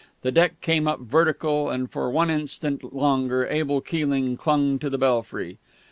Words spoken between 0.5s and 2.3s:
came up vertical, and for